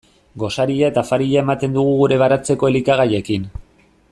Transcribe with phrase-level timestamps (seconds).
[0.43, 3.47] Gosaria eta afaria ematen dugu gure baratzeko elikagaiekin.